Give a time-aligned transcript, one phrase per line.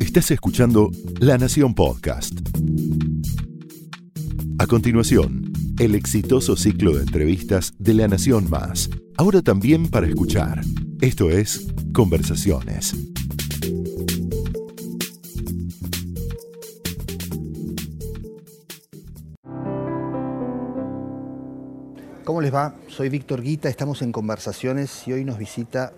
[0.00, 0.90] Estás escuchando
[1.20, 2.38] La Nación Podcast.
[4.58, 10.60] A continuación, el exitoso ciclo de entrevistas de La Nación Más, ahora también para escuchar.
[11.00, 12.94] Esto es Conversaciones.
[22.24, 22.74] ¿Cómo les va?
[22.88, 25.92] Soy Víctor Guita, estamos en Conversaciones y hoy nos visita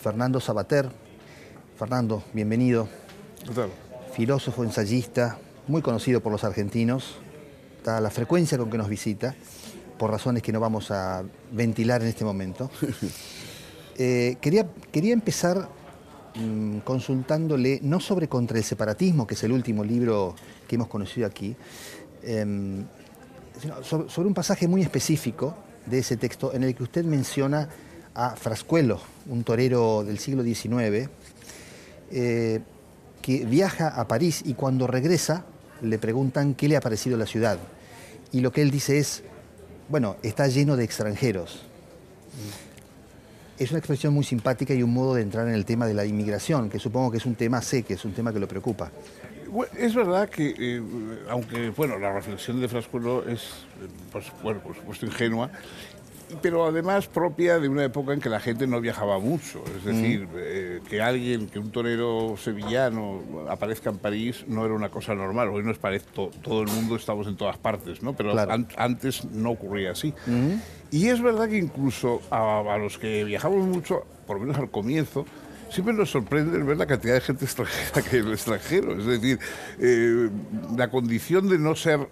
[0.00, 1.01] Fernando Sabater.
[1.82, 2.88] Fernando, bienvenido.
[4.14, 7.16] Filósofo, ensayista, muy conocido por los argentinos.
[7.76, 9.34] Está la frecuencia con que nos visita,
[9.98, 12.70] por razones que no vamos a ventilar en este momento.
[13.98, 15.68] Eh, quería, quería empezar
[16.34, 20.34] mm, consultándole, no sobre Contra el separatismo, que es el último libro
[20.66, 21.54] que hemos conocido aquí,
[22.22, 22.86] em,
[23.60, 25.54] sino sobre, sobre un pasaje muy específico
[25.84, 27.68] de ese texto en el que usted menciona
[28.14, 31.10] a Frascuelo, un torero del siglo XIX,
[32.12, 32.60] eh,
[33.22, 35.44] que viaja a París y cuando regresa
[35.80, 37.58] le preguntan qué le ha parecido la ciudad.
[38.32, 39.22] Y lo que él dice es,
[39.88, 41.62] bueno, está lleno de extranjeros.
[43.58, 46.04] Es una expresión muy simpática y un modo de entrar en el tema de la
[46.04, 48.90] inmigración, que supongo que es un tema sé, que es un tema que lo preocupa.
[49.76, 50.82] Es verdad que, eh,
[51.28, 55.50] aunque bueno, la reflexión de Frascuelo es, eh, pues, por supuesto, ingenua,
[56.40, 59.62] pero además propia de una época en que la gente no viajaba mucho.
[59.76, 64.88] Es decir, eh, que alguien, que un torero sevillano aparezca en París no era una
[64.88, 65.48] cosa normal.
[65.48, 68.14] Hoy nos parece, todo el mundo estamos en todas partes, ¿no?
[68.14, 68.34] Pero
[68.76, 70.14] antes no ocurría así.
[70.90, 75.24] Y es verdad que incluso a, los que viajamos mucho, por lo menos al comienzo,
[75.70, 78.98] siempre nos sorprende ver la cantidad de gente extranjera que hay en el extranjero.
[78.98, 79.38] Es decir,
[79.78, 80.28] eh,
[80.76, 82.08] la condición de no ser,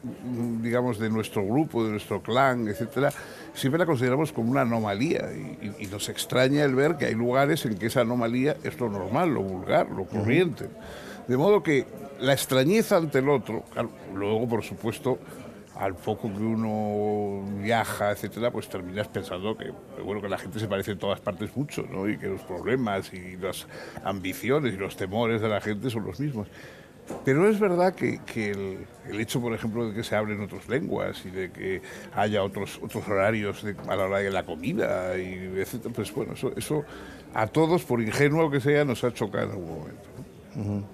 [0.62, 3.12] digamos, de nuestro grupo, de nuestro clan, etcétera,
[3.54, 7.76] siempre la consideramos como una anomalía y, nos extraña el ver que hay lugares en
[7.76, 10.68] que esa anomalía es lo normal, lo vulgar, lo corriente.
[11.26, 11.86] De modo que
[12.20, 13.64] la extrañeza ante el otro,
[14.14, 15.18] luego por supuesto
[15.80, 19.72] al poco que uno viaja, etcétera, pues terminas pensando que,
[20.04, 22.06] bueno, que la gente se parece en todas partes mucho, ¿no?
[22.06, 23.66] Y que los problemas y las
[24.04, 26.48] ambiciones y los temores de la gente son los mismos.
[27.24, 31.30] Pero es verdad que, el, hecho, por ejemplo, de que se hablen otras lenguas y
[31.30, 31.82] de que
[32.14, 36.52] haya otros, otros horarios a la hora de la comida, y etcétera, pues bueno, eso,
[36.56, 36.84] eso
[37.34, 40.88] a todos, por ingenuo que sea, nos ha chocado en algún momento.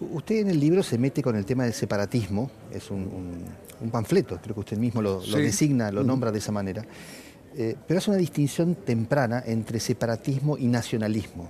[0.00, 3.44] Usted en el libro se mete con el tema del separatismo, es un,
[3.90, 6.84] panfleto, creo que usted mismo lo, designa, lo nombra de esa manera,
[7.56, 11.48] eh, pero hace una distinción temprana entre separatismo y nacionalismo.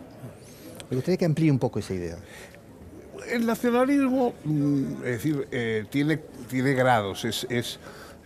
[0.88, 2.16] Me gustaría que amplíe un poco esa idea
[3.30, 6.18] el nacionalismo, mm, es decir, eh, tiene,
[6.48, 7.78] tiene grados, es,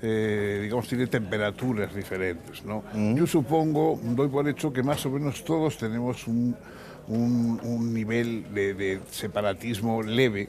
[0.03, 2.65] eh, digamos, tiene temperaturas diferentes.
[2.65, 2.83] ¿no?
[2.93, 3.17] Mm.
[3.17, 6.57] Yo supongo, doy por hecho que más o menos todos tenemos un,
[7.93, 10.49] nivel de, separatismo leve,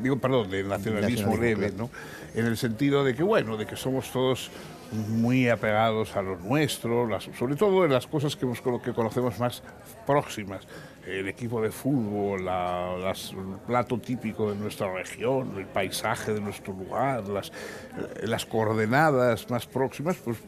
[0.00, 1.90] digo, perdón, de nacionalismo, leve, ¿no?
[2.34, 4.50] en el sentido de que, bueno, de que somos todos
[4.92, 8.46] muy apegados a lo nuestro, sobre todo en las cosas que,
[8.84, 9.62] que conocemos más
[10.06, 10.66] próximas
[11.08, 17.26] el equipo de fútbol, el plato típico de nuestra región, el paisaje de nuestro lugar,
[17.28, 17.52] las,
[18.22, 20.38] las coordenadas más próximas, pues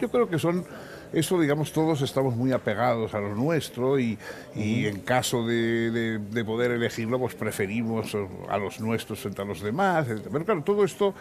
[0.00, 0.64] yo creo que son
[1.12, 4.16] eso, digamos, todos estamos muy apegados a lo nuestro y,
[4.54, 8.16] en caso de, poder elegirlo, pues preferimos
[8.48, 10.06] a los nuestros frente a los demás.
[10.06, 11.14] Pero claro, todo esto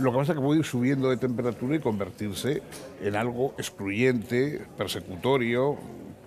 [0.00, 2.62] lo que pasa es que puede ir subiendo de temperatura y convertirse
[3.00, 5.76] en algo excluyente, persecutorio,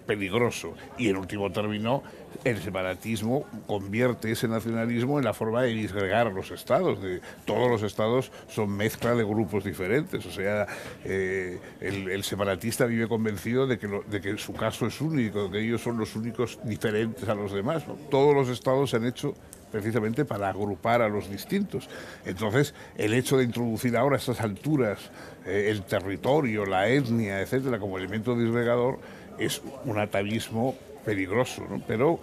[0.10, 0.74] peligroso.
[0.98, 2.02] Y en último término,
[2.44, 7.00] el separatismo convierte ese nacionalismo en la forma de disgregar los estados.
[7.00, 10.26] De, todos los estados son mezcla de grupos diferentes.
[10.26, 10.66] O sea,
[11.06, 15.82] eh, el, separatista vive convencido de que, de que su caso es único, que ellos
[15.82, 17.84] son los únicos diferentes a los demás.
[18.10, 19.36] Todos los estados se han hecho
[19.72, 21.90] precisamente para agrupar a los distintos.
[22.26, 25.00] Entonces, el hecho de introducir ahora a estas alturas
[25.46, 29.00] eh, el territorio, la etnia, etcétera, como elemento disgregador,
[29.38, 30.76] es un atavismo
[31.06, 32.20] peligroso, pero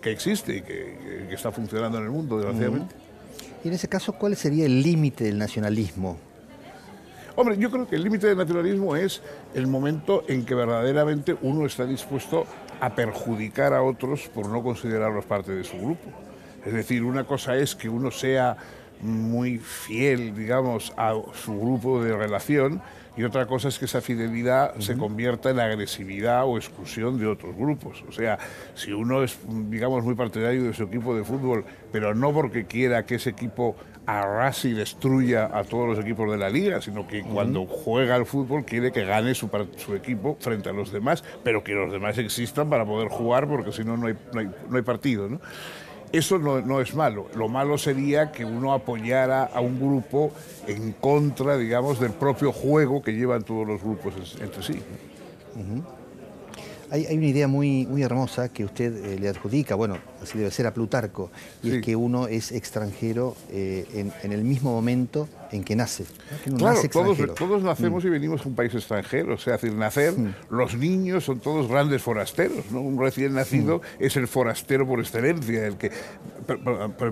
[0.00, 2.94] que existe y que, está funcionando en el mundo, desgraciadamente.
[3.64, 6.18] Y en ese caso, ¿cuál sería el límite del nacionalismo?
[7.34, 9.22] Hombre, yo creo que el límite del nacionalismo es
[9.54, 12.44] el momento en que verdaderamente uno está dispuesto
[12.80, 16.10] a perjudicar a otros por no considerarlos parte de su grupo.
[16.64, 18.56] Es decir, una cosa es que uno sea
[19.00, 22.80] muy fiel, digamos, a su grupo de relación
[23.16, 27.54] y otra cosa es que esa fidelidad se convierta en agresividad o exclusión de otros
[27.54, 28.02] grupos.
[28.08, 28.38] O sea,
[28.74, 29.38] si uno es,
[29.68, 33.76] digamos, muy partidario de su equipo de fútbol, pero no porque quiera que ese equipo
[34.06, 38.24] arrase y destruya a todos los equipos de la liga, sino que cuando juega al
[38.24, 42.16] fútbol quiere que gane su, su, equipo frente a los demás, pero que los demás
[42.18, 45.28] existan para poder jugar, porque si no, no hay, no hay, no hay partido.
[45.28, 45.40] ¿no?
[46.12, 47.28] Eso no, es malo.
[47.34, 50.30] Lo malo sería que uno apoyara a un grupo
[50.66, 54.82] en contra, digamos, del propio juego que llevan todos los grupos entre sí.
[56.90, 60.66] hay, una idea muy, muy hermosa que usted eh, le adjudica, bueno, así debe ser
[60.66, 61.30] a Plutarco,
[61.62, 66.04] y es que uno es extranjero eh, en, el mismo momento en que nace.
[66.56, 66.80] claro,
[67.36, 68.06] todos, nacemos mm.
[68.06, 70.34] y venimos de un país extranjero, o sea, decir, nacer, mm.
[70.50, 72.80] los niños son todos grandes forasteros, ¿no?
[72.80, 74.02] Un recién nacido mm.
[74.02, 75.92] es el forastero por excelencia, el que,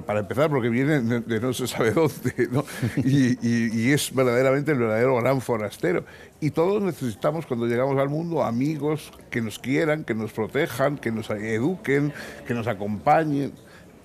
[0.07, 2.65] para, empezar, porque viene de, no se sabe dónde, ¿no?
[2.97, 6.05] y, es verdaderamente el verdadero gran forastero.
[6.41, 11.13] Y todos necesitamos, cuando llegamos al mundo, amigos que nos quieran, que nos protejan, que
[11.13, 12.13] nos eduquen,
[12.47, 13.53] que nos acompañen.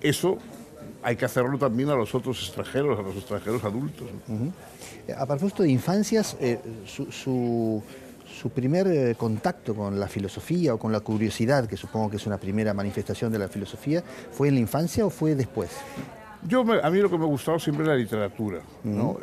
[0.02, 0.38] Eso
[1.02, 4.08] hay que hacerlo también a los otros extranjeros, a los extranjeros adultos.
[5.16, 7.82] A propósito de infancias, eh, su,
[8.54, 12.38] primer eh, contacto con la filosofía o con la curiosidad, que supongo que es una
[12.38, 14.02] primera manifestación de la filosofía,
[14.32, 15.70] ¿fue en la infancia o fue después?
[16.46, 18.60] Yo, a mí lo que me ha gustado siempre es la literatura.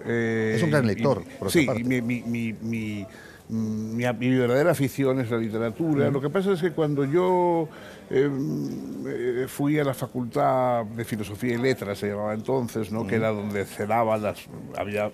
[0.06, 3.06] Eh, es un gran lector, por Sí, mi, mi,
[3.50, 6.10] verdadera afición es la literatura.
[6.10, 7.68] Lo que pasa es que cuando yo
[8.10, 13.06] em, eh, fui a la Facultad de Filosofía y Letras, se llamaba entonces, ¿no?
[13.06, 14.48] que era donde se las...
[14.78, 15.12] había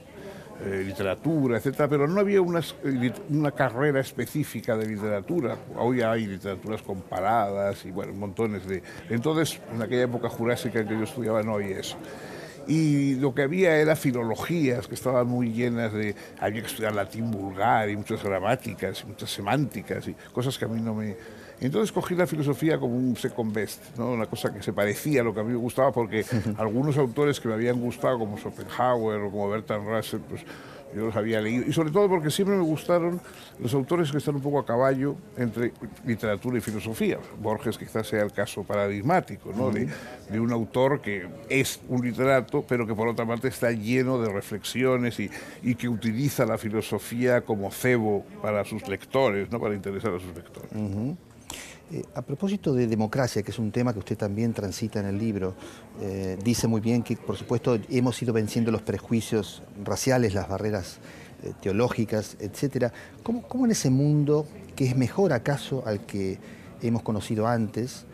[0.61, 2.61] eh, literatura, etcétera, pero no había una,
[3.29, 5.57] una, carrera específica de literatura.
[5.77, 8.83] Hoy hay literaturas comparadas y bueno, montones de...
[9.09, 11.97] Entonces, en aquella época jurásica en que yo estudiaba no había eso
[12.69, 17.31] y lo que había era filologías que estaban muy llenas de, había que estudiar latín
[17.31, 21.17] vulgar y muchas gramáticas y muchas semánticas y cosas que a mí no me...
[21.59, 24.11] Entonces cogí la filosofía como un second best, ¿no?
[24.11, 26.23] una cosa que se parecía a lo que a mí me gustaba porque
[26.57, 30.41] algunos autores que me habían gustado como Schopenhauer o como Bertrand Russell, pues
[30.95, 33.19] yo los había leído, y sobre todo porque siempre me gustaron
[33.59, 35.71] los autores que están un poco a caballo entre
[36.05, 37.19] literatura y filosofía.
[37.39, 39.71] Borges quizás sea el caso paradigmático, ¿no?
[39.71, 39.87] de,
[40.39, 45.19] un autor que es un literato, pero que por otra parte está lleno de reflexiones
[45.19, 45.29] y,
[45.61, 49.59] y que utiliza la filosofía como cebo para sus lectores, ¿no?
[49.59, 50.71] para interesar a sus lectores.
[51.91, 55.17] Eh, a propósito de democracia, que es un tema que usted también transita en el
[55.17, 55.55] libro,
[55.99, 60.99] eh, dice muy bien que, por supuesto, hemos ido venciendo los prejuicios raciales, las barreras
[61.41, 62.93] eh, teológicas, etc.
[63.23, 64.45] ¿Cómo, ¿Cómo, en ese mundo,
[64.75, 66.37] que es mejor acaso al que
[66.83, 68.05] hemos conocido antes,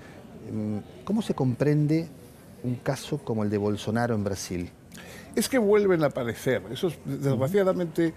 [0.54, 2.08] mm, cómo se comprende
[2.64, 4.70] un caso como el de Bolsonaro en Brasil?
[5.36, 6.62] Es que vuelven a aparecer.
[7.04, 8.14] Desgraciadamente,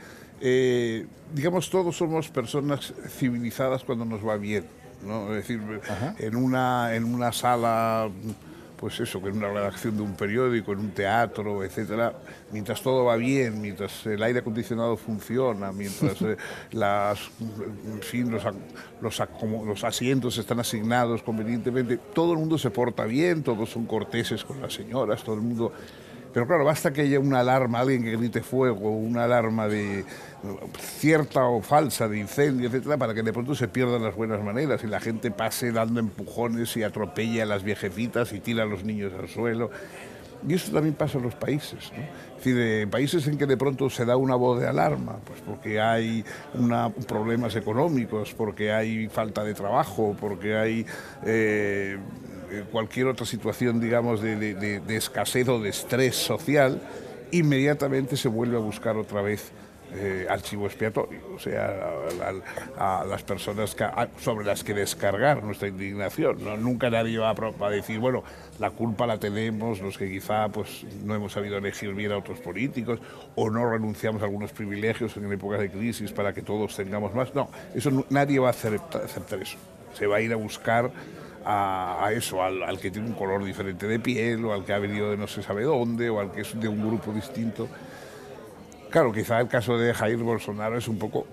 [1.35, 4.65] digamos, todos somos personas civilizadas cuando nos va bien
[5.07, 5.31] ¿no?
[5.31, 5.61] Es decir,
[6.19, 8.09] en una, en una sala
[8.79, 12.15] pues eso, que en una redacción de un periódico, en un teatro, etcétera,
[12.53, 16.37] mientras todo va bien, mientras el aire acondicionado funciona, mientras eh,
[16.73, 17.19] las,
[18.03, 18.43] fin, los,
[19.03, 19.23] los,
[19.67, 24.61] los, asientos están asignados convenientemente, todo el mundo se porta bien, todos son corteses con
[24.63, 25.73] las señoras, todo el mundo
[26.33, 30.05] pero claro, basta que haya una alarma, alguien que grite fuego, una alarma de
[30.79, 34.85] cierta o falsa de incendio, etcétera, para que de pronto se pierdan las buenas maneras
[34.85, 38.85] y la gente pase dando empujones y atropella a las viejecitas y tira a los
[38.85, 39.71] niños al suelo.
[40.47, 41.91] Y eso también pasa en los países.
[41.97, 42.03] ¿no?
[42.03, 45.41] Es decir, en países en que de pronto se da una voz de alarma, pues
[45.41, 46.25] porque hay
[47.09, 50.87] problemas económicos, porque hay falta de trabajo, porque hay
[51.27, 51.99] eh, eh,
[52.71, 56.81] cualquier otra situación, digamos, de, escasez o de estrés social,
[57.33, 59.53] inmediatamente se vuelve a buscar otra vez
[59.95, 61.81] eh, archivo expiatorio, o sea,
[62.77, 63.75] a, las personas
[64.21, 66.45] sobre las que descargar nuestra indignación.
[66.45, 66.59] ¿no?
[66.59, 68.23] Nunca nadie va a, decir, bueno,
[68.59, 72.39] la culpa la tenemos los que quizá pues, no hemos sabido elegir bien a otros
[72.39, 73.01] políticos
[73.35, 77.35] o no renunciamos a algunos privilegios en épocas de crisis para que todos tengamos más.
[77.35, 79.57] No, eso nadie va a aceptar eso.
[79.95, 80.91] Se va a ir a buscar
[81.45, 85.11] a, eso, al, que tiene un color diferente de piel, o al que ha venido
[85.11, 87.69] de no se sabe dónde, o al que es de un grupo distinto.
[88.91, 91.27] Claro, quizá el caso de Jair Bolsonaro es un poco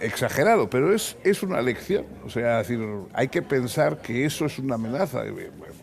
[0.00, 2.06] exagerado, pero es, es una lección.
[2.24, 2.80] O sea, decir,
[3.12, 5.22] hay que pensar que eso es una amenaza.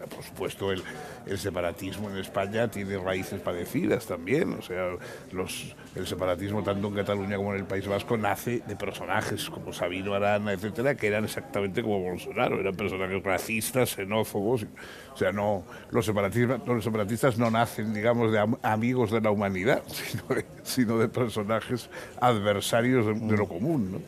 [0.10, 0.84] Por supuesto, el,
[1.26, 4.54] el separatismo en España tiene raíces parecidas también.
[4.54, 4.92] O sea,
[5.32, 9.74] los, el separatismo tanto en Cataluña como en el País Vasco nace de personajes como
[9.74, 14.66] Sabino Arana, etcétera, que eran exactamente como Bolsonaro, eran personajes racistas, xenófobos.
[15.14, 19.84] O sea, no, los separatistas, los separatistas no nacen, digamos, de amigos de la humanidad,
[20.64, 23.92] sino de, personajes adversarios de, lo común.
[23.92, 24.00] ¿no?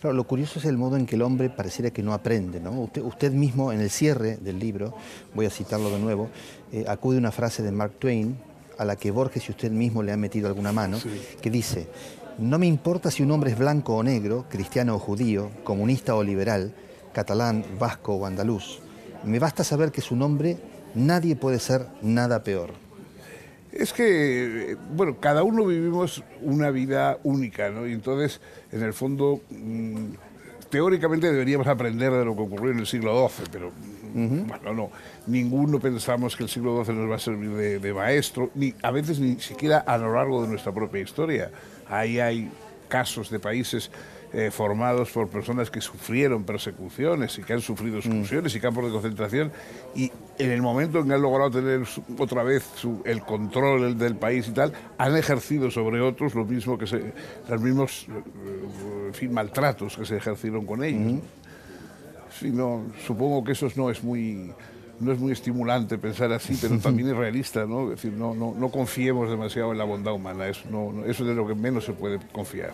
[0.00, 2.60] Claro, lo curioso es el modo en que el hombre pareciera que no aprende.
[2.60, 2.70] ¿no?
[2.72, 4.94] Usted, usted mismo, en el cierre del libro,
[5.34, 6.30] voy a citarlo de nuevo,
[6.72, 8.36] eh, acude una frase de Mark Twain,
[8.78, 10.98] a la que Borges y usted mismo le han metido alguna mano,
[11.42, 11.86] que dice,
[12.38, 16.22] no me importa si un hombre es blanco o negro, cristiano o judío, comunista o
[16.22, 16.72] liberal,
[17.12, 18.78] catalán, vasco o andaluz.
[19.22, 20.56] Me basta saber que su nombre
[20.94, 22.70] nadie puede ser nada peor.
[23.72, 27.86] Es que, bueno, cada uno vivimos una vida única, ¿no?
[27.86, 28.40] Y entonces,
[28.72, 30.06] en el fondo, mm,
[30.70, 33.72] teóricamente deberíamos aprender de lo que ocurrió en el siglo XII, pero,
[34.12, 34.90] bueno, no.
[35.26, 39.20] Ninguno pensamos que el siglo XII nos va a servir de, maestro, ni a veces
[39.20, 41.50] ni siquiera a lo largo de nuestra propia historia.
[41.88, 42.50] Ahí hay
[42.88, 43.90] casos de países
[44.32, 47.98] eh, formados por personas que sufrieron persecuciones y que han sufrido mm.
[47.98, 49.52] exclusiones y campos de concentración
[49.94, 50.10] y
[50.40, 51.82] en el momento en que han logrado tener
[52.18, 52.64] otra vez
[53.04, 57.12] el control del, país y tal, han ejercido sobre otros lo mismo que se,
[57.48, 58.06] los mismos
[59.20, 61.22] eh, maltratos que se ejercieron con ellos.
[63.06, 64.52] supongo que eso no es muy
[65.00, 67.84] no es muy estimulante pensar así, pero también es realista, ¿no?
[67.84, 71.28] Es decir, no, no, no confiemos demasiado en la bondad humana, eso, no, eso es
[71.28, 72.72] de lo que menos se puede confiar.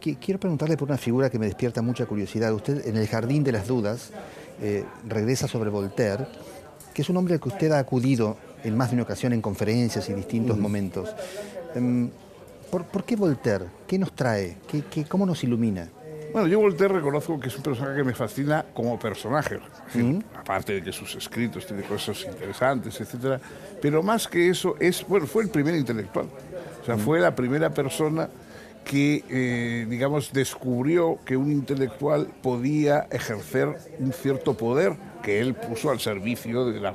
[0.00, 2.52] Quiero preguntarle por una figura que me despierta mucha curiosidad.
[2.54, 4.12] Usted en el Jardín de las Dudas
[4.60, 6.26] eh, regresa sobre Voltaire,
[6.92, 9.40] que es un hombre al que usted ha acudido en más de una ocasión en
[9.40, 11.14] conferencias y distintos momentos.
[11.74, 12.10] Em,
[12.70, 13.66] ¿por, qué Voltaire?
[13.86, 14.56] ¿Qué nos trae?
[14.66, 15.88] ¿Qué, cómo nos ilumina?
[16.32, 19.58] Bueno, yo Voltaire reconozco que es un personaje que me fascina como personaje,
[20.36, 23.40] aparte de que sus escritos tienen cosas interesantes, etcétera,
[23.80, 26.26] pero más que eso es, bueno, fue el primer intelectual,
[26.82, 28.28] o sea, fue la primera persona
[28.88, 35.90] que, eh, digamos, descubrió que un intelectual podía ejercer un cierto poder que él puso
[35.90, 36.94] al servicio de la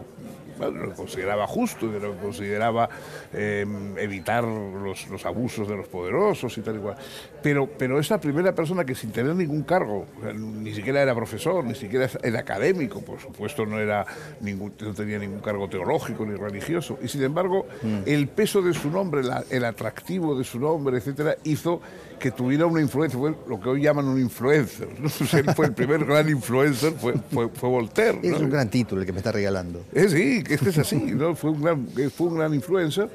[0.70, 2.90] lo que consideraba justo, de lo que consideraba
[3.34, 6.96] em, evitar los, abusos de los poderosos y tal y cual.
[7.42, 10.06] Pero, pero es la primera persona que sin tener ningún cargo,
[10.36, 14.06] ni siquiera era profesor, ni siquiera era académico, por supuesto no, era
[14.42, 18.02] ningún, no tenía ningún cargo teológico ni religioso, y sin embargo mm.
[18.06, 21.82] el peso de su nombre, el atractivo de su nombre, etcétera, hizo
[22.24, 24.88] que tuviera una influencia, fue lo que hoy llaman un influencer.
[25.34, 28.20] él fue el primer gran influencer, fue, fue, Voltaire.
[28.24, 29.84] Es un gran título el que me está regalando.
[29.92, 31.36] Eh, sí, es que es así, ¿no?
[31.36, 33.10] fue, un gran, fue un gran influencer.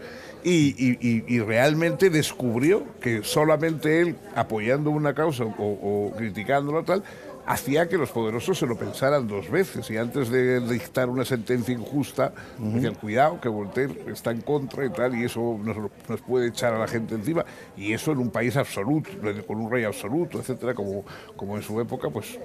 [0.44, 7.02] Y, realmente descubrió que solamente él, apoyando una causa o, o criticándola tal,
[7.48, 11.72] hacía que los poderosos se lo pensaran dos veces y antes de dictar una sentencia
[11.72, 16.74] injusta, decían, cuidado, que Voltaire está en contra y tal, y eso nos, puede echar
[16.74, 17.46] a la gente encima.
[17.74, 19.10] Y eso en un país absoluto,
[19.46, 21.04] con un rey absoluto, etcétera, como,
[21.36, 22.38] como en su época, pues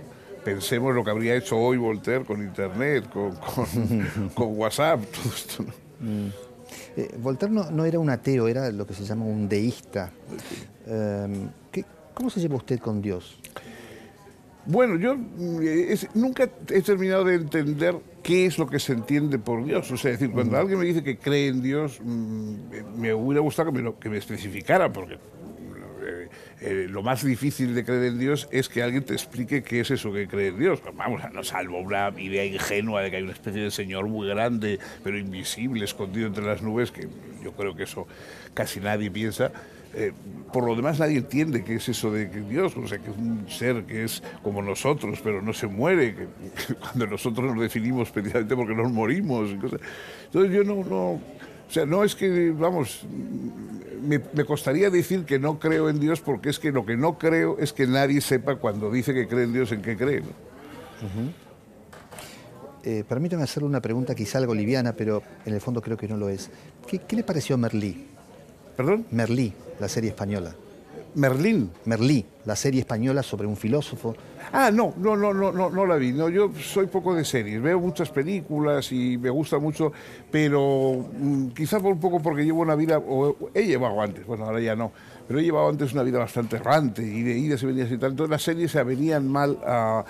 [0.43, 3.35] pensemos lo que habría hecho hoy Voltaire con Internet, con,
[4.33, 5.63] con, WhatsApp, todo esto.
[5.99, 6.27] Mm.
[6.97, 10.11] Eh, Voltaire no, era un ateo, era lo que se llama un deísta.
[10.85, 11.49] Em,
[12.13, 13.39] ¿Cómo se lleva usted con Dios?
[14.65, 15.59] Bueno, yo mm,
[16.13, 19.91] nunca he terminado de entender qué es lo que se entiende por Dios.
[19.91, 23.73] O sea, decir, cuando alguien me dice que cree en Dios, mm, me hubiera gustado
[23.73, 25.17] que me, que me especificara, porque
[26.65, 29.91] eh, lo más difícil de creer en Dios es que alguien te explique qué es
[29.91, 30.81] eso que cree en Dios.
[30.95, 34.79] Vamos, no salvo una idea ingenua de que hay una especie de Señor muy grande,
[35.03, 37.09] pero invisible, escondido entre las nubes, que
[37.43, 38.07] yo creo que eso
[38.53, 39.51] casi nadie piensa.
[39.93, 40.13] Eh,
[40.53, 43.17] por lo demás nadie entiende qué es eso de que Dios, o sea, que es
[43.17, 46.15] un ser que es como nosotros, pero no se muere,
[46.79, 49.49] cuando nosotros nos definimos precisamente porque nos morimos.
[49.51, 51.21] Entonces yo no, no, o
[51.67, 53.05] sea, no es que, vamos,
[54.03, 57.57] me, costaría decir que no creo en Dios porque es que lo que no creo
[57.59, 60.23] es que nadie sepa cuando dice que cree en Dios en qué cree.
[62.83, 66.17] Eh, permítame hacerle una pregunta quizá algo liviana, pero en el fondo creo que no
[66.17, 66.49] lo es.
[66.87, 68.07] ¿Qué, qué le pareció Merlí?
[68.75, 69.05] ¿Perdón?
[69.11, 70.55] Merlí, la serie española.
[71.15, 71.71] Merlín.
[71.85, 74.15] Merlí, la serie española sobre un filósofo.
[74.51, 76.11] Ah, no, no, no, no, no, no la vi.
[76.11, 77.61] No, yo soy poco de series.
[77.61, 79.91] Veo muchas películas y me gusta mucho,
[80.31, 84.45] pero mm, quizás por un poco porque llevo una vida, o he llevado antes, bueno,
[84.45, 84.91] ahora ya no,
[85.27, 88.11] pero he llevado antes una vida bastante errante y de idas y venidas y tal.
[88.11, 90.03] Entonces las series se venían mal a,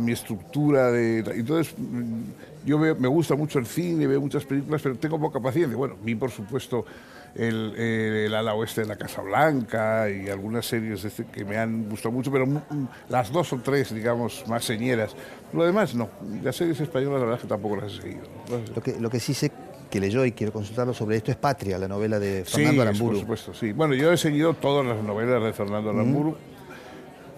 [0.00, 0.90] mi estructura.
[0.96, 5.76] Entonces mm, yo me gusta mucho el cine, veo muchas películas, pero tengo poca paciencia.
[5.76, 6.84] Bueno, vi por supuesto
[7.34, 11.88] el, el, ala oeste de la Casa Blanca y algunas series este que me han
[11.88, 12.46] gustado mucho, pero
[13.08, 15.14] las dos o tres, digamos, más señeras.
[15.52, 16.08] Lo demás no.
[16.42, 18.22] Las series españolas la verdad es que tampoco las he seguido.
[18.74, 19.50] Lo que, lo que sí sé
[19.90, 23.10] que leyó y quiero consultarlo sobre esto es Patria, la novela de Fernando sí, Aramburu.
[23.10, 23.72] por supuesto, sí.
[23.72, 26.36] Bueno, yo he seguido todas las novelas de Fernando Aramburu.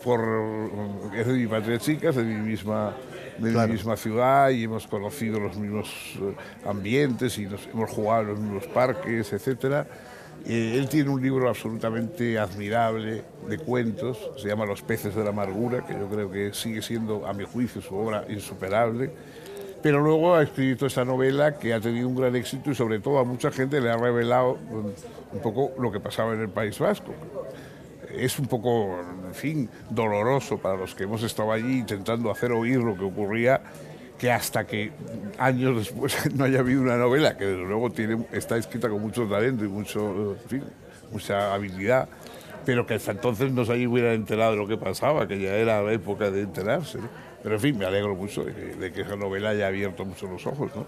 [0.05, 0.21] Por,
[1.17, 2.93] es de mi patria chica, es de mi misma
[3.39, 5.89] de la misma ciudad y hemos conocido los mismos
[6.21, 6.35] eh,
[6.67, 9.87] ambientes y nos, hemos jugado en los mismos parques, etc.
[10.47, 15.31] Eh, él tiene un libro absolutamente admirable de cuentos, se llama Los peces de la
[15.31, 19.11] amargura, que yo creo que sigue siendo, a mi juicio, su obra insuperable.
[19.83, 23.19] Pero luego ha escrito esta novela que ha tenido un gran éxito y sobre todo
[23.19, 24.59] a mucha gente le ha revelado
[25.33, 27.13] un poco lo que pasaba en el País Vasco
[28.15, 32.79] es un poco, en fin, doloroso para los que hemos estado allí intentando hacer oír
[32.79, 33.61] lo que ocurría,
[34.19, 34.93] que hasta que
[35.39, 39.27] años después no haya habido una novela que desde luego tiene, está escrita con mucho
[39.27, 40.63] talento y mucho, fin,
[41.11, 42.09] mucha habilidad,
[42.65, 45.83] pero que hasta entonces no se hubiera enterado de lo que pasaba, que ya era
[45.83, 46.99] la época de enterarse.
[47.43, 50.71] Pero en fin, me alegro mucho de que, esa novela haya abierto mucho los ojos.
[50.77, 50.87] ¿no?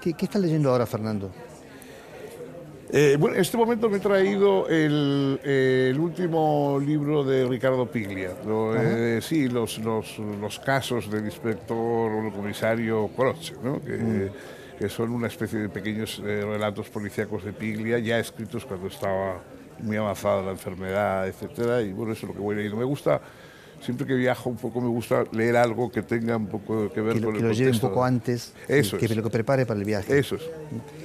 [0.00, 1.32] ¿Qué, ¿Qué estás leyendo ahora, Fernando?
[2.92, 8.32] Eh, bueno, en este momento me he traído el, último libro de Ricardo Piglia.
[8.76, 13.80] Eh, sí, los, los, los, casos del inspector o el comisario Croce, ¿no?
[13.80, 14.30] que, mm.
[14.78, 19.40] que, son una especie de pequeños eh, relatos policíacos de Piglia, ya escritos cuando estaba
[19.78, 21.82] muy avanzada la enfermedad, etcétera.
[21.82, 22.76] Y bueno, eso es lo que voy leyendo.
[22.76, 23.20] Me gusta
[23.80, 27.16] siempre que viajo un poco me gusta leer algo que tenga un poco que ver
[27.16, 29.86] que con que lo lleve un poco antes, Eso que, lo que prepare para el
[29.86, 30.18] viaje.
[30.18, 30.42] Eso es.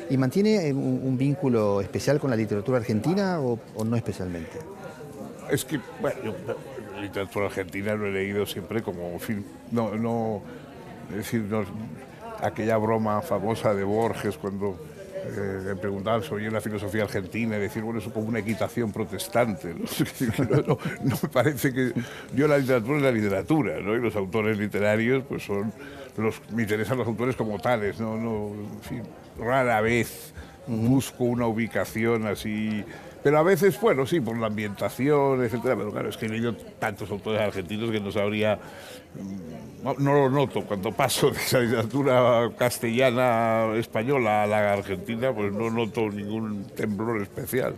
[0.09, 4.59] ¿Y mantiene un, vínculo especial con la literatura argentina o, no especialmente?
[5.49, 6.35] Es que, bueno, yo
[6.93, 10.41] la literatura argentina lo he leído siempre como, fin, no, no,
[11.09, 11.63] es decir, no,
[12.41, 14.77] aquella broma famosa de Borges cuando
[15.27, 19.73] eh, preguntar sobre la filosofía argentina y decir, bueno, eso como una equitación protestante.
[20.67, 20.77] ¿no?
[21.03, 21.93] me parece que
[22.33, 23.95] yo la literatura es la literatura, ¿no?
[23.95, 25.73] y los autores literarios pues son
[26.17, 29.03] los, me interesan los autores como tales, no, no en fin,
[29.37, 30.33] rara vez
[30.67, 32.83] busco una ubicación así
[33.25, 36.55] pero a veces, bueno, sí, por la ambientación, etcétera, pero claro, es que he leído
[36.77, 38.59] tantos autores argentinos que no sabría,
[39.93, 45.69] no, lo noto, cuando paso de esa literatura castellana, española a la argentina, pues no
[45.69, 47.75] noto ningún temblor especial.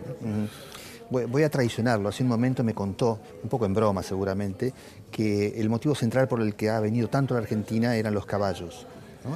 [1.10, 2.08] Voy a traicionarlo.
[2.08, 4.72] Hace un momento me contó, un poco en broma seguramente,
[5.10, 8.26] que el motivo central por el que ha venido tanto a la Argentina eran los
[8.26, 8.86] caballos.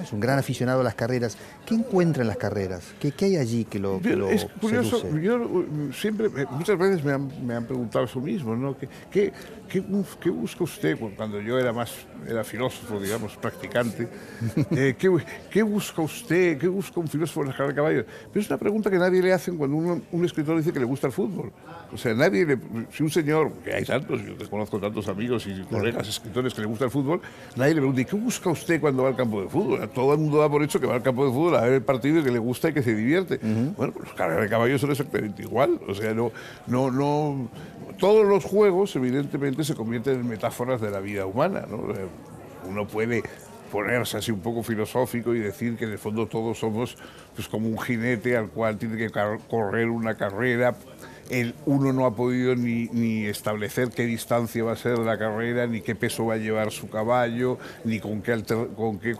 [0.00, 1.36] Es un gran aficionado a las carreras.
[1.66, 2.94] ¿Qué encuentra en las carreras?
[3.00, 7.04] ¿Qué, qué hay allí que lo, que Es curioso, yo uh, siempre, eh, muchas veces
[7.04, 8.76] me han, me han preguntado eso mismo, ¿no?
[8.78, 9.32] ¿Qué, qué,
[9.68, 10.96] qué, busca usted?
[11.16, 11.90] cuando yo era más,
[12.28, 14.08] era filósofo, digamos, practicante,
[14.70, 16.58] eh, ¿qué, busca usted?
[16.58, 18.04] ¿Qué busca un filósofo en de caballos?
[18.32, 21.06] Pero es una pregunta que nadie le hace cuando un escritor dice que le gusta
[21.06, 21.52] el fútbol.
[21.92, 22.58] O sea, nadie, le,
[22.90, 26.66] si un señor, que hay tantos, yo conozco tantos amigos y colegas escritores que le
[26.66, 27.20] gusta el fútbol,
[27.54, 29.86] nadie le pregunta, ¿y qué busca usted cuando va al campo de fútbol?
[29.90, 31.82] Todo el mundo da por hecho que va al campo de fútbol a ver el
[31.82, 33.38] partido y que le gusta y que se divierte.
[33.76, 35.78] Bueno, pues los carreras de caballos son exactamente igual.
[35.86, 36.32] O sea, no,
[36.66, 37.48] no, no,
[37.92, 41.66] todos los juegos, evidentemente, se convierten en metáforas de la vida humana.
[41.68, 41.82] ¿no?
[42.68, 43.22] Uno puede
[43.70, 46.96] ponerse así un poco filosófico y decir que en el fondo todos somos
[47.34, 49.10] pues, como un jinete al cual tiene que
[49.48, 50.74] correr una carrera
[51.32, 55.80] el, uno no ha podido ni, establecer qué distancia va a ser la carrera, ni
[55.80, 58.42] qué peso va a llevar su caballo, ni con qué,
[58.76, 59.16] con qué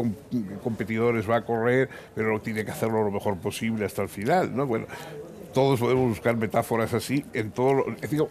[0.62, 4.54] competidores va a correr, pero tiene que hacerlo lo mejor posible hasta el final.
[4.54, 4.66] ¿no?
[4.66, 4.86] Bueno,
[5.52, 7.84] todos podemos buscar metáforas así en todo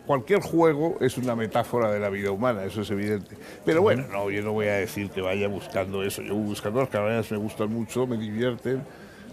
[0.06, 3.36] cualquier juego es una metáfora de la vida humana eso es evidente.
[3.66, 6.22] Pero bueno no yo no voy a decir que vaya buscando eso.
[6.22, 8.84] Yo buscando las carreras me gustan mucho me divierten.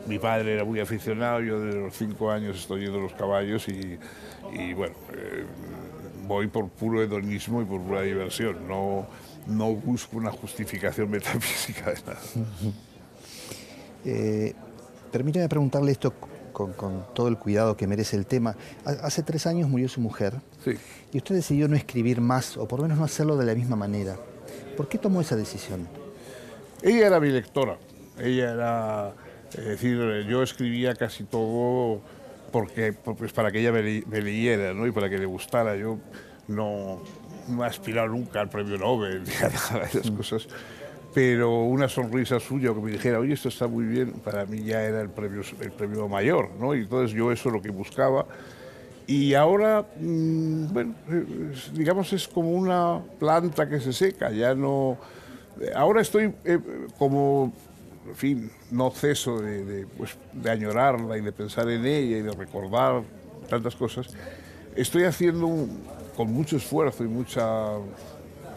[0.07, 3.99] Mi padre era muy aficionado yo desde los cinco años estoy yendo los caballos y
[4.53, 5.45] y bueno, eh,
[6.27, 9.07] voy por puro hedonismo y por pura diversión, no,
[9.47, 12.21] no busco una justificación metafísica de nada.
[14.05, 14.55] Eh,
[15.11, 16.13] permítame preguntarle esto
[16.59, 18.57] con, todo el cuidado que merece el tema.
[18.85, 20.73] Hace tres años murió su mujer sí.
[21.13, 23.77] y usted decidió no escribir más, o por lo menos no hacerlo de la misma
[23.77, 24.17] manera.
[24.77, 25.89] ¿Por qué tomó esa decisión?
[26.83, 27.79] Ella era mi lectora.
[28.19, 29.13] Ella era,
[29.57, 32.01] es decir, yo escribía casi todo
[32.51, 33.83] porque, pues para que ella me,
[34.21, 34.87] leyera ¿no?
[34.87, 35.77] y para que le gustara.
[35.77, 35.99] Yo
[36.47, 37.03] no,
[37.49, 40.49] no he aspirado nunca al premio Nobel ni a nada de esas cosas,
[41.15, 44.83] pero una sonrisa suya que me dijera, oye, esto está muy bien, para mí ya
[44.83, 46.75] era el premio, el premio mayor, ¿no?
[46.75, 48.27] Y entonces yo eso es lo que buscaba.
[49.07, 50.95] Y ahora, mm, bueno,
[51.73, 54.99] digamos es como una planta que se seca, ya no...
[55.75, 56.61] Ahora estoy eh,
[56.99, 57.53] como,
[58.07, 62.33] en fin, no ceso de, pues, de añorarla y de pensar en ella y de
[62.33, 63.03] recordar
[63.49, 64.09] tantas cosas.
[64.77, 65.67] Estoy haciendo
[66.17, 67.73] con mucho esfuerzo y mucha,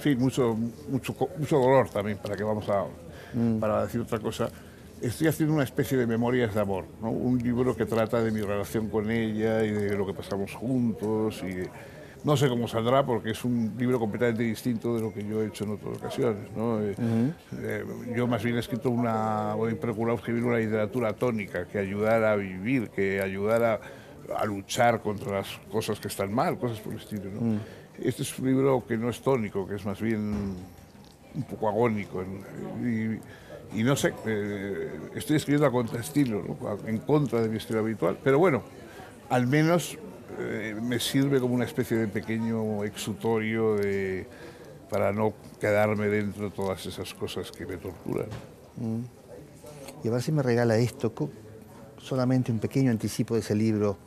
[0.01, 0.57] en fin, mucho,
[0.89, 2.85] mucho, mucho dolor también, para que vamos a,
[3.33, 3.59] mm.
[3.59, 4.49] para decir otra cosa,
[4.99, 7.11] estoy haciendo una especie de memorias de amor, ¿no?
[7.11, 11.43] un libro que trata de mi relación con ella y de lo que pasamos juntos.
[11.43, 11.67] Y
[12.23, 15.47] no sé cómo saldrá porque es un libro completamente distinto de lo que yo he
[15.47, 16.51] hecho en otras ocasiones.
[16.55, 16.81] ¿no?
[16.81, 16.95] Eh,
[17.59, 17.85] eh,
[18.15, 22.31] yo más bien he escrito una, o he procurado escribir una literatura tónica que ayudara
[22.31, 23.79] a vivir, que ayudara
[24.35, 27.29] a luchar contra las cosas que están mal, cosas por el estilo.
[27.29, 27.41] ¿no?
[27.41, 27.59] Mm.
[28.01, 30.55] Este es un libro que no es tónico, que es más bien
[31.35, 32.23] un poco agónico.
[33.73, 36.43] Y, no sé, eh, estoy escribiendo a contraestilo,
[36.85, 38.63] en contra de mi estilo habitual, pero bueno,
[39.29, 39.97] al menos
[40.39, 44.27] eh, me sirve como una especie de pequeño exutorio de,
[44.89, 48.27] para no quedarme dentro de todas esas cosas que me torturan.
[48.77, 49.03] Mm.
[50.03, 51.13] Y a ver si me regala esto,
[51.97, 53.97] solamente un pequeño anticipo de ese libro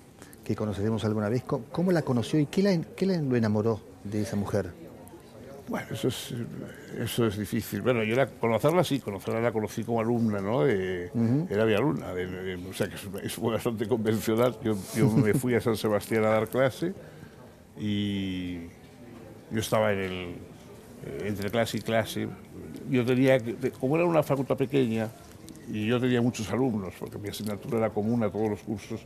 [0.44, 1.42] que conoceremos alguna vez.
[1.44, 4.84] ¿Cómo, la conoció y qué, la, qué lo enamoró de esa mujer?
[5.66, 6.34] Bueno, eso es,
[7.00, 7.80] eso es difícil.
[7.80, 10.66] Bueno, yo la, conocerla sí, conocerla la conocí como alumna, ¿no?
[10.66, 12.08] Era mi alumna,
[12.68, 14.56] o sea que es, bastante convencional.
[14.62, 14.76] Yo,
[15.10, 16.92] me fui a San Sebastián a dar clase
[17.78, 18.64] y
[19.50, 20.34] yo estaba en el,
[21.24, 22.28] entre clase y clase.
[22.90, 23.38] Yo tenía,
[23.80, 25.08] como era una facultad pequeña
[25.68, 29.00] y yo tenía muchos alumnos, porque mi asignatura era común a todos los cursos,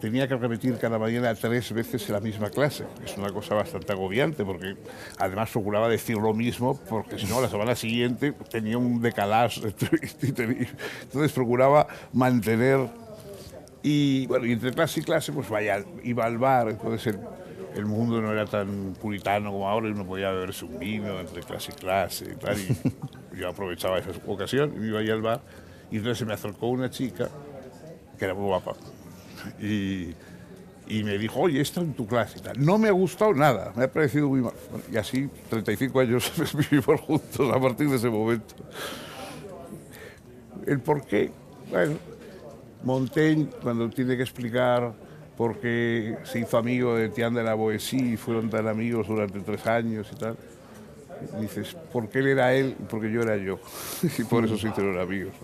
[0.00, 2.84] tenía que repetir cada mañana tres veces la misma clase.
[3.04, 4.76] Es una cosa bastante agobiante porque
[5.18, 9.60] además procuraba decir lo mismo porque si no la semana siguiente tenía un decalaje.
[10.22, 12.88] Entonces procuraba mantener
[13.82, 17.20] y bueno, entre clase y clase pues vaya, iba al bar, entonces el,
[17.76, 21.40] el mundo no era tan puritano como ahora y uno podía beberse un vino entre
[21.42, 22.56] clase y clase y tal.
[22.58, 25.40] Y yo aprovechaba esa ocasión y me iba ahí al bar
[25.92, 27.28] y entonces se me acercó una chica
[28.18, 28.74] que era muy guapa
[29.60, 30.14] y,
[31.02, 32.40] me dijo, oye, esto en tu clase.
[32.58, 34.52] No me ha gustado nada, me ha parecido muy mal.
[34.90, 36.32] y así, 35 años
[36.70, 38.54] vivimos juntos a partir de ese momento.
[40.66, 41.30] El por qué,
[41.70, 41.96] bueno,
[42.82, 44.92] Montaigne, cuando tiene que explicar
[45.36, 49.40] por qué se hizo amigo de Tian de la Boétie y fueron tan amigos durante
[49.40, 50.36] tres años y tal,
[51.40, 53.58] dices, porque él era él porque yo era yo.
[54.18, 55.34] y por eso se hicieron amigos.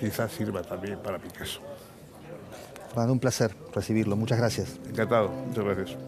[0.00, 1.60] quizás sirva también para mi caso
[2.94, 4.16] un placer recibirlo.
[4.16, 4.78] Muchas gracias.
[4.88, 5.30] Encantado.
[5.48, 5.98] Muchas gracias.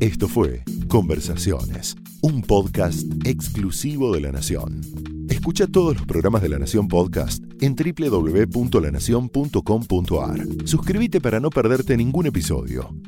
[0.00, 4.82] Esto fue Conversaciones, un podcast exclusivo de La Nación.
[5.28, 10.66] Escucha todos los programas de La Nación Podcast en www.lanacion.com.ar.
[10.66, 12.94] Suscríbete para no perderte ningún episodio.